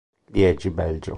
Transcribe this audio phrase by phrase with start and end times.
[0.31, 1.09] Liegi, Belgio.